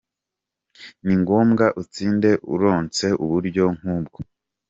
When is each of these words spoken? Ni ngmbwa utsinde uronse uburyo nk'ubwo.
Ni 1.05 1.13
ngmbwa 1.21 1.67
utsinde 1.81 2.31
uronse 2.53 3.05
uburyo 3.23 3.65
nk'ubwo. 3.77 4.19